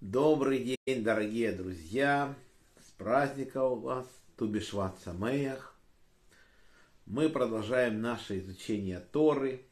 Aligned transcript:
Добрый 0.00 0.78
день, 0.86 1.02
дорогие 1.02 1.50
друзья! 1.50 2.36
С 2.86 2.92
праздником 2.92 3.80
вас, 3.80 4.06
Тубишват 4.36 4.96
Самеях! 5.00 5.76
Мы 7.04 7.28
продолжаем 7.28 8.00
наше 8.00 8.38
изучение 8.38 9.00
Торы. 9.00 9.66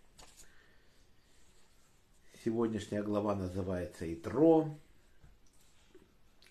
Сегодняшняя 2.45 3.05
глава 3.05 3.37
называется 3.37 4.13
Итро. 4.13 4.77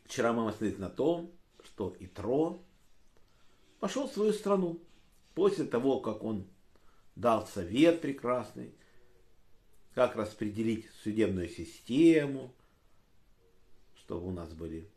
Вчера 0.05 0.31
мы 0.31 0.47
остановились 0.47 0.79
на 0.79 0.89
том, 0.89 1.33
что 1.61 1.97
Итро 1.99 2.63
пошел 3.81 4.07
в 4.07 4.13
свою 4.13 4.31
страну. 4.31 4.79
После 5.33 5.65
того, 5.65 5.99
как 5.99 6.23
он 6.23 6.47
дал 7.17 7.45
совет 7.45 7.99
прекрасный, 7.99 8.73
как 9.93 10.15
распределить 10.15 10.89
судебную 11.03 11.49
систему– 11.49 12.53
чтобы 14.05 14.27
у 14.27 14.31
нас 14.31 14.53
были 14.53 14.89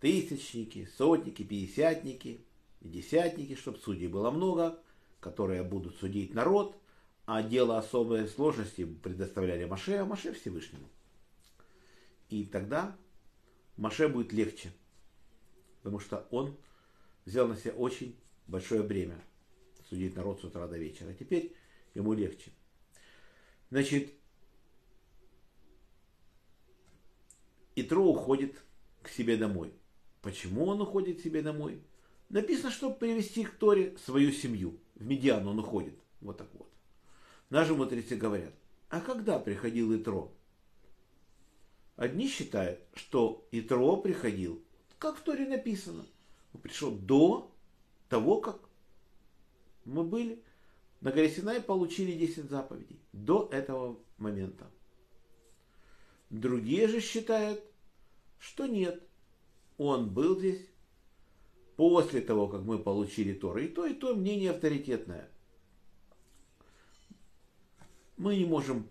тысячники, 0.00 0.88
сотники, 0.96 1.42
пятидесятники 1.42 2.40
десятники, 2.80 3.54
чтобы 3.54 3.78
судей 3.78 4.08
было 4.08 4.30
много, 4.30 4.78
которые 5.20 5.62
будут 5.62 5.96
судить 5.96 6.34
народ, 6.34 6.76
а 7.26 7.42
дело 7.42 7.76
особой 7.76 8.26
сложности 8.28 8.84
предоставляли 8.84 9.64
Маше, 9.64 9.96
а 9.96 10.04
Маше 10.04 10.32
Всевышнему. 10.32 10.88
И 12.30 12.44
тогда 12.44 12.96
Маше 13.76 14.08
будет 14.08 14.32
легче, 14.32 14.72
потому 15.82 15.98
что 15.98 16.26
он 16.30 16.56
взял 17.26 17.46
на 17.48 17.56
себя 17.56 17.72
очень 17.72 18.16
большое 18.46 18.82
бремя 18.82 19.20
судить 19.88 20.16
народ 20.16 20.40
с 20.40 20.44
утра 20.44 20.66
до 20.66 20.78
вечера. 20.78 21.12
Теперь 21.12 21.54
ему 21.94 22.12
легче. 22.12 22.50
Значит, 23.70 24.12
Итро 27.80 28.04
уходит 28.04 28.62
к 29.02 29.08
себе 29.08 29.36
домой. 29.36 29.72
Почему 30.20 30.66
он 30.66 30.80
уходит 30.80 31.18
к 31.18 31.22
себе 31.22 31.42
домой? 31.42 31.82
Написано, 32.28 32.70
чтобы 32.70 32.96
привести 32.96 33.44
к 33.44 33.52
Торе 33.52 33.96
свою 34.04 34.32
семью. 34.32 34.78
В 34.94 35.06
Медиан 35.06 35.46
он 35.46 35.58
уходит. 35.58 35.98
Вот 36.20 36.38
так 36.38 36.48
вот. 36.54 36.68
Наши 37.50 37.74
мудрецы 37.74 38.16
говорят, 38.16 38.52
а 38.88 39.00
когда 39.00 39.38
приходил 39.38 39.96
Итро? 39.96 40.32
Одни 41.96 42.28
считают, 42.28 42.80
что 42.94 43.46
Итро 43.50 43.96
приходил, 43.96 44.62
как 44.98 45.16
в 45.16 45.22
Торе 45.22 45.46
написано. 45.46 46.04
Он 46.52 46.60
пришел 46.60 46.90
до 46.90 47.54
того, 48.08 48.40
как 48.40 48.68
мы 49.84 50.04
были. 50.04 50.42
На 51.00 51.12
горе 51.12 51.30
Синай 51.30 51.60
получили 51.60 52.12
10 52.12 52.50
заповедей. 52.50 53.00
До 53.12 53.48
этого 53.52 53.98
момента. 54.16 54.70
Другие 56.30 56.88
же 56.88 57.00
считают, 57.00 57.62
что 58.38 58.66
нет. 58.66 59.02
Он 59.76 60.08
был 60.08 60.38
здесь 60.38 60.66
после 61.76 62.20
того, 62.20 62.48
как 62.48 62.62
мы 62.62 62.78
получили 62.78 63.32
Тору. 63.32 63.60
И 63.60 63.68
то, 63.68 63.86
и 63.86 63.94
то 63.94 64.14
мнение 64.14 64.50
авторитетное. 64.50 65.30
Мы 68.16 68.36
не 68.36 68.44
можем 68.44 68.88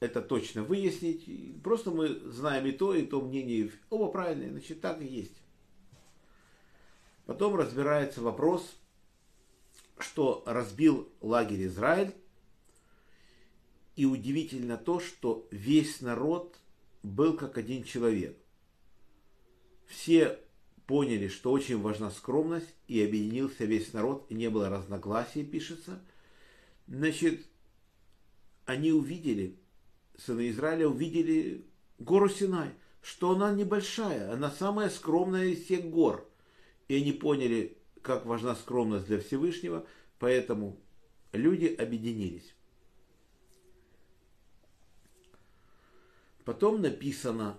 это 0.00 0.22
точно 0.22 0.62
выяснить. 0.62 1.62
Просто 1.62 1.90
мы 1.90 2.08
знаем 2.30 2.66
и 2.66 2.72
то, 2.72 2.94
и 2.94 3.04
то 3.04 3.20
мнение. 3.20 3.70
Оба 3.90 4.10
правильные, 4.10 4.50
значит, 4.50 4.80
так 4.80 5.00
и 5.00 5.06
есть. 5.06 5.36
Потом 7.26 7.56
разбирается 7.56 8.22
вопрос, 8.22 8.76
что 9.98 10.42
разбил 10.46 11.08
лагерь 11.20 11.66
Израиль 11.66 12.14
и 13.96 14.04
удивительно 14.04 14.76
то, 14.76 15.00
что 15.00 15.46
весь 15.50 16.00
народ 16.00 16.58
был 17.02 17.36
как 17.36 17.58
один 17.58 17.82
человек. 17.82 18.38
Все 19.86 20.38
поняли, 20.86 21.28
что 21.28 21.52
очень 21.52 21.80
важна 21.80 22.10
скромность, 22.10 22.74
и 22.86 23.02
объединился 23.02 23.64
весь 23.64 23.92
народ, 23.92 24.26
и 24.28 24.34
не 24.34 24.50
было 24.50 24.68
разногласий, 24.68 25.44
пишется. 25.44 26.00
Значит, 26.86 27.44
они 28.64 28.92
увидели, 28.92 29.56
сыны 30.16 30.50
Израиля 30.50 30.88
увидели 30.88 31.64
гору 31.98 32.28
Синай, 32.28 32.70
что 33.02 33.32
она 33.32 33.52
небольшая, 33.52 34.32
она 34.32 34.50
самая 34.50 34.90
скромная 34.90 35.46
из 35.46 35.64
всех 35.64 35.84
гор. 35.86 36.28
И 36.88 36.96
они 36.96 37.12
поняли, 37.12 37.76
как 38.02 38.26
важна 38.26 38.54
скромность 38.54 39.06
для 39.06 39.20
Всевышнего, 39.20 39.86
поэтому 40.18 40.78
люди 41.32 41.66
объединились. 41.66 42.54
Потом 46.44 46.80
написана 46.80 47.58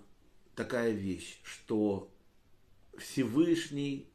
такая 0.56 0.92
вещь, 0.92 1.42
что 1.44 2.10
Всевышний 2.98 4.12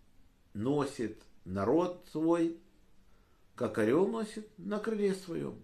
носит 0.55 1.23
народ 1.45 2.07
свой, 2.11 2.61
как 3.55 3.79
орел 3.79 4.09
носит 4.09 4.49
на 4.59 4.79
крыле 4.79 5.15
своем. 5.15 5.63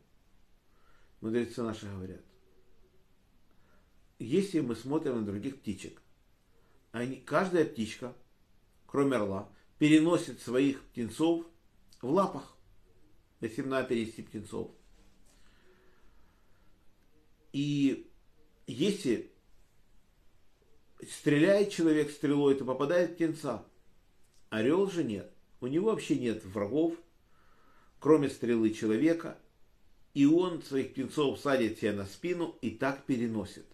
Мудрецы 1.20 1.62
наши 1.62 1.86
говорят. 1.86 2.22
Если 4.18 4.60
мы 4.60 4.74
смотрим 4.74 5.16
на 5.16 5.26
других 5.26 5.60
птичек, 5.60 6.00
они, 6.92 7.16
каждая 7.16 7.64
птичка, 7.64 8.14
кроме 8.86 9.16
орла, 9.16 9.48
переносит 9.78 10.40
своих 10.40 10.82
птенцов 10.84 11.46
в 12.00 12.10
лапах, 12.10 12.56
если 13.40 13.62
надо 13.62 13.88
перенести 13.88 14.22
птенцов. 14.22 14.70
И 17.52 18.10
если 18.66 19.32
стреляет 21.06 21.70
человек 21.70 22.10
стрелой, 22.10 22.54
то 22.54 22.64
попадает 22.64 23.10
в 23.10 23.14
птенца. 23.14 23.64
Орел 24.50 24.90
же 24.90 25.04
нет. 25.04 25.30
У 25.60 25.66
него 25.66 25.90
вообще 25.90 26.18
нет 26.18 26.44
врагов, 26.44 26.94
кроме 28.00 28.28
стрелы 28.28 28.70
человека. 28.70 29.38
И 30.14 30.26
он 30.26 30.62
своих 30.62 30.92
птенцов 30.92 31.38
садит 31.38 31.78
себе 31.78 31.92
на 31.92 32.06
спину 32.06 32.56
и 32.60 32.70
так 32.70 33.04
переносит. 33.04 33.66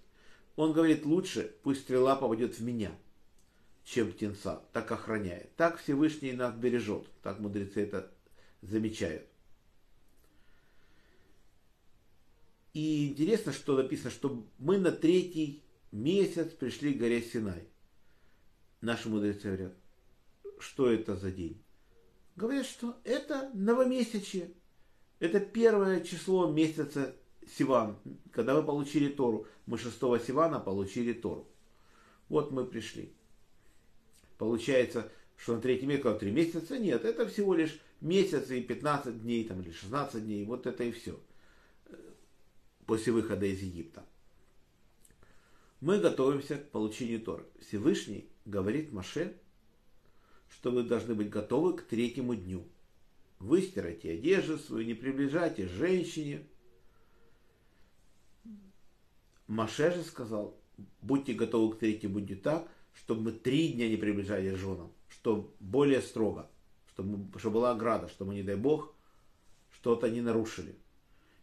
Он 0.56 0.72
говорит, 0.72 1.04
лучше 1.04 1.54
пусть 1.62 1.82
стрела 1.82 2.16
попадет 2.16 2.58
в 2.58 2.62
меня, 2.62 2.92
чем 3.84 4.12
птенца. 4.12 4.62
Так 4.72 4.90
охраняет. 4.92 5.54
Так 5.56 5.78
Всевышний 5.78 6.32
нас 6.32 6.54
бережет. 6.54 7.06
Так 7.22 7.38
мудрецы 7.38 7.82
это 7.82 8.12
замечают. 8.62 9.26
И 12.74 13.08
интересно, 13.08 13.52
что 13.52 13.76
написано, 13.76 14.10
что 14.10 14.44
мы 14.58 14.78
на 14.78 14.90
третий 14.90 15.62
месяц 15.94 16.52
пришли 16.52 16.92
к 16.92 16.98
горе 16.98 17.22
Синай. 17.22 17.68
Наши 18.80 19.08
мудрецы 19.08 19.44
говорят, 19.44 19.74
что 20.58 20.90
это 20.90 21.16
за 21.16 21.30
день? 21.30 21.62
Говорят, 22.36 22.66
что 22.66 22.98
это 23.04 23.50
новомесячье. 23.54 24.52
Это 25.20 25.40
первое 25.40 26.00
число 26.02 26.50
месяца 26.50 27.16
Сиван, 27.56 27.98
когда 28.32 28.54
мы 28.54 28.62
получили 28.62 29.08
Тору. 29.08 29.46
Мы 29.66 29.78
6 29.78 29.94
Сивана 30.26 30.60
получили 30.60 31.12
Тору. 31.12 31.48
Вот 32.28 32.50
мы 32.50 32.66
пришли. 32.66 33.14
Получается, 34.36 35.10
что 35.36 35.54
на 35.54 35.62
третий 35.62 35.86
месяц, 35.86 36.02
когда 36.02 36.18
три 36.18 36.32
месяца, 36.32 36.78
нет, 36.78 37.04
это 37.04 37.26
всего 37.28 37.54
лишь 37.54 37.80
месяц 38.00 38.50
и 38.50 38.60
15 38.60 39.22
дней, 39.22 39.44
там, 39.44 39.62
или 39.62 39.70
16 39.70 40.24
дней, 40.24 40.44
вот 40.44 40.66
это 40.66 40.84
и 40.84 40.92
все 40.92 41.18
после 42.86 43.12
выхода 43.12 43.46
из 43.46 43.60
Египта. 43.62 44.04
Мы 45.84 45.98
готовимся 45.98 46.56
к 46.56 46.70
получению 46.70 47.20
Торы. 47.20 47.44
Всевышний 47.60 48.26
говорит 48.46 48.90
Маше, 48.90 49.36
что 50.48 50.70
вы 50.70 50.82
должны 50.82 51.14
быть 51.14 51.28
готовы 51.28 51.76
к 51.76 51.82
третьему 51.82 52.34
дню. 52.34 52.66
Выстирайте 53.38 54.12
одежду 54.12 54.56
свою, 54.56 54.86
не 54.86 54.94
приближайте 54.94 55.68
женщине. 55.68 56.46
Маше 59.46 59.92
же 59.92 60.04
сказал, 60.04 60.58
будьте 61.02 61.34
готовы 61.34 61.74
к 61.74 61.78
третьему 61.78 62.20
дню 62.20 62.38
так, 62.38 62.66
чтобы 62.94 63.20
мы 63.20 63.32
три 63.32 63.74
дня 63.74 63.86
не 63.86 63.98
приближались 63.98 64.54
к 64.54 64.58
женам, 64.58 64.90
чтобы 65.10 65.50
более 65.60 66.00
строго, 66.00 66.48
чтобы, 66.94 67.38
чтобы 67.38 67.56
была 67.56 67.72
ограда, 67.72 68.08
чтобы, 68.08 68.34
не 68.34 68.42
дай 68.42 68.56
Бог, 68.56 68.94
что-то 69.70 70.08
не 70.08 70.22
нарушили. 70.22 70.76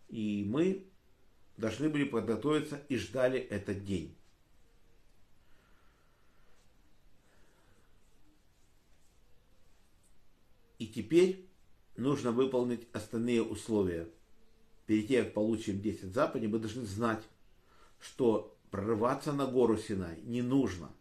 И 0.10 0.44
мы 0.50 0.88
должны 1.58 1.90
были 1.90 2.06
подготовиться 2.06 2.82
и 2.90 2.98
ждали 2.98 3.40
этот 3.40 3.86
день. 3.86 4.16
И 10.82 10.88
теперь 10.88 11.48
нужно 11.96 12.32
выполнить 12.32 12.88
остальные 12.92 13.44
условия. 13.44 14.10
Перед 14.88 15.10
тем, 15.10 15.26
как 15.26 15.36
получим 15.36 15.80
10 15.80 16.12
заповедей, 16.12 16.48
мы 16.48 16.58
должны 16.58 16.86
знать, 16.86 17.22
что 18.00 18.58
прорываться 18.72 19.32
на 19.32 19.46
гору 19.46 19.78
Синай 19.78 20.20
не 20.24 20.42
нужно. 20.42 20.92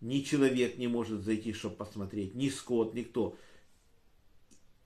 Ни 0.00 0.20
человек 0.20 0.78
не 0.78 0.88
может 0.88 1.20
зайти, 1.20 1.52
чтобы 1.52 1.76
посмотреть, 1.76 2.34
ни 2.34 2.48
скот, 2.48 2.94
никто. 2.94 3.36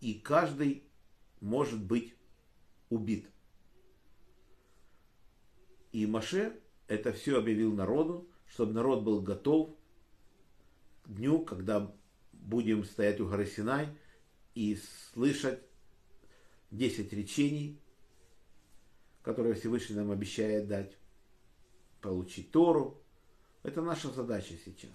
И 0.01 0.15
каждый 0.15 0.83
может 1.41 1.81
быть 1.81 2.17
убит. 2.91 3.29
И 5.93 6.07
Маше 6.07 6.59
это 6.89 7.13
все 7.13 7.39
объявил 7.39 7.73
народу, 7.73 8.29
чтобы 8.49 8.73
народ 8.73 9.05
был 9.05 9.23
готов 9.23 9.77
к 11.05 11.09
дню, 11.09 11.39
когда 11.39 11.95
будем 12.33 12.83
стоять 12.83 13.21
у 13.21 13.29
горы 13.29 13.47
Синай 13.47 13.97
и 14.55 14.79
слышать 15.13 15.61
10 16.71 17.13
речений, 17.13 17.81
которые 19.23 19.55
Всевышний 19.55 19.97
нам 19.97 20.11
обещает 20.11 20.69
дать, 20.69 20.97
получить 22.01 22.51
Тору. 22.51 23.03
Это 23.63 23.81
наша 23.83 24.11
задача 24.11 24.55
сейчас. 24.65 24.93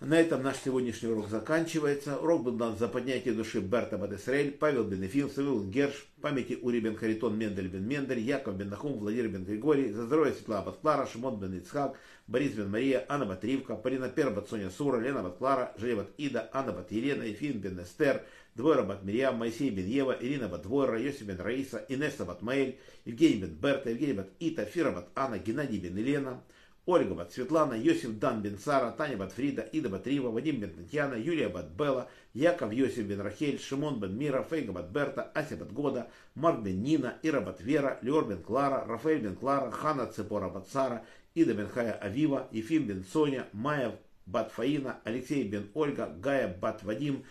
На 0.00 0.20
этом 0.20 0.42
наш 0.42 0.56
сегодняшний 0.56 1.08
урок 1.08 1.28
заканчивается. 1.28 2.18
Урок 2.18 2.42
был 2.42 2.52
дан 2.56 2.76
за 2.76 2.88
поднятие 2.88 3.32
души 3.32 3.60
Берта 3.60 3.96
Бадесрель, 3.96 4.50
Павел 4.50 4.82
Бенефил, 4.82 5.30
Савил 5.30 5.64
Герш, 5.64 6.08
памяти 6.20 6.58
Ури 6.60 6.80
бен 6.80 6.96
Харитон, 6.96 7.38
Мендель 7.38 7.68
бен 7.68 7.86
Мендель, 7.86 8.18
Яков 8.18 8.56
бен 8.56 8.70
Нахум, 8.70 8.98
Владимир 8.98 9.28
бен 9.28 9.44
Григорий, 9.44 9.92
за 9.92 10.06
здоровье 10.06 10.34
Светлана 10.34 10.66
Батклара, 10.66 11.06
Шимон 11.06 11.38
бен 11.38 11.58
Ицхак, 11.58 11.96
Борис 12.26 12.54
бен 12.54 12.70
Мария, 12.70 13.06
Анна 13.08 13.24
Батривка, 13.24 13.76
Полина 13.76 14.08
Пербат, 14.08 14.48
Соня 14.48 14.68
Сура, 14.68 14.98
Лена 14.98 15.22
Батклара, 15.22 15.72
Бат 15.78 16.10
Ида, 16.18 16.50
Анна 16.52 16.72
Бат 16.72 16.90
Елена, 16.90 17.22
Ефим 17.22 17.60
бен 17.60 17.80
Эстер, 17.80 18.24
Двойра 18.56 18.82
Бат 18.82 19.04
Мирьям, 19.04 19.36
Моисей 19.36 19.70
бен 19.70 19.86
Ева, 19.86 20.18
Ирина 20.20 20.48
Бат 20.48 20.62
Двойра, 20.62 21.00
Йосиф 21.00 21.28
бен 21.28 21.38
Раиса, 21.38 21.86
Инесса 21.88 22.24
Бат 22.24 22.42
Маэль, 22.42 22.78
Евгений 23.04 23.40
бен 23.40 23.54
Берта, 23.54 23.90
Евгений 23.90 24.14
Бат 24.14 24.28
Ита, 24.40 24.64
Фира 24.64 24.90
Бат 24.90 25.08
Анна, 25.14 25.38
Геннадий 25.38 25.78
бен 25.78 25.96
Елена, 25.96 26.42
Ольга 26.86 27.14
Бат 27.14 27.32
Светлана, 27.32 27.74
Йосиф 27.74 28.18
Дан 28.18 28.42
бен 28.42 28.58
Сара, 28.58 28.90
Таня 28.96 29.16
Бат 29.16 29.32
Фрида, 29.32 29.62
Ида 29.72 29.88
Бат 29.88 30.06
Рива, 30.06 30.30
Вадим 30.30 30.60
бен 30.60 30.70
Татьяна, 30.70 31.14
Юлия 31.16 31.48
Бат 31.48 31.70
Белла, 31.70 32.08
Яков 32.34 32.72
Йосиф 32.72 33.06
бен 33.06 33.20
Рахель, 33.20 33.58
Шимон 33.58 34.00
бен 34.00 34.18
Мира, 34.18 34.42
Фейга 34.42 34.72
Бат 34.72 34.92
Берта, 34.92 35.30
Ася 35.34 35.56
Бат 35.56 35.72
Года, 35.72 36.06
Марк 36.34 36.62
бен 36.62 36.82
Нина, 36.82 37.14
Ира 37.22 37.40
Бат 37.40 37.60
Вера, 37.60 37.98
Леор 38.02 38.26
бен 38.26 38.42
Клара, 38.42 38.84
Рафаэль 38.86 39.22
бен 39.22 39.34
Клара, 39.34 39.70
Хана 39.70 40.06
Цепора 40.06 40.48
Бат 40.50 40.68
Сара, 40.68 41.02
Ида 41.34 41.54
бен 41.54 41.68
Хая 41.68 41.92
Авива, 41.92 42.48
Ефим 42.52 42.86
бен 42.86 43.04
Соня, 43.12 43.46
Майя 43.54 43.96
Бат 44.26 44.52
Фаина, 44.52 45.00
Алексей 45.04 45.48
бен 45.48 45.70
Ольга, 45.74 46.12
Гая 46.20 46.54
Бат 46.60 46.82
Вадим, 46.82 47.24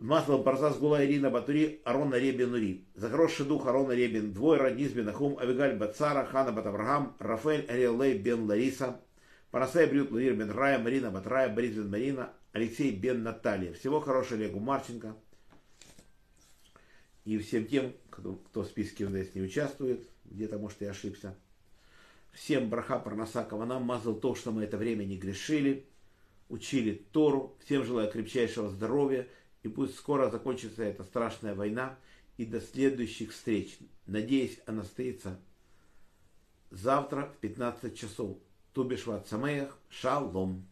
Масло 0.00 0.38
Барзас 0.38 0.78
Гула 0.78 1.04
Ирина 1.04 1.30
Батури, 1.30 1.80
Арона 1.84 2.16
Ребин 2.16 2.50
Нури. 2.50 2.84
За 2.94 3.08
хороший 3.08 3.46
дух 3.46 3.66
Арона 3.66 3.92
Ребин, 3.92 4.32
двое 4.32 4.60
Радис 4.60 4.92
бен 4.92 5.08
Ахум, 5.08 5.38
Авигаль 5.38 5.76
Бацара, 5.76 6.26
Хана 6.26 6.52
Бат 6.52 6.66
Авраам, 6.66 7.16
Рафаэль 7.18 7.66
Ариэлей 7.68 8.18
бен 8.18 8.44
Лариса, 8.46 9.00
Парасай 9.50 9.86
Брют 9.86 10.10
Лавир 10.10 10.34
бен 10.34 10.50
Рая, 10.50 10.78
Марина 10.78 11.10
Батрая, 11.10 11.48
Борис 11.48 11.74
бен 11.74 11.90
Марина, 11.90 12.32
Алексей 12.52 12.90
бен 12.90 13.22
Наталья. 13.22 13.72
Всего 13.72 14.00
хорошего 14.00 14.40
Олегу 14.40 14.58
Марченко. 14.58 15.16
И 17.24 17.38
всем 17.38 17.66
тем, 17.66 17.94
кто, 18.10 18.34
кто 18.34 18.62
в 18.62 18.66
списке 18.66 19.08
МДС 19.08 19.34
не 19.34 19.42
участвует, 19.42 20.06
где-то, 20.24 20.58
может, 20.58 20.80
я 20.82 20.90
ошибся. 20.90 21.34
Всем 22.32 22.68
браха 22.68 22.98
Парнасакова 22.98 23.64
нам 23.64 23.84
мазал 23.84 24.16
то, 24.16 24.34
что 24.34 24.50
мы 24.50 24.64
это 24.64 24.76
время 24.76 25.04
не 25.04 25.16
грешили, 25.16 25.86
учили 26.48 27.06
Тору. 27.12 27.56
Всем 27.64 27.84
желаю 27.84 28.10
крепчайшего 28.10 28.68
здоровья 28.68 29.26
и 29.64 29.68
пусть 29.68 29.96
скоро 29.96 30.30
закончится 30.30 30.84
эта 30.84 31.02
страшная 31.02 31.54
война. 31.54 31.96
И 32.36 32.44
до 32.44 32.60
следующих 32.60 33.32
встреч. 33.32 33.78
Надеюсь, 34.06 34.60
она 34.66 34.82
состоится 34.82 35.40
завтра 36.70 37.26
в 37.26 37.36
15 37.38 37.96
часов. 37.96 38.36
Тубишват 38.72 39.26
Самеях. 39.26 39.78
Шалом. 39.88 40.68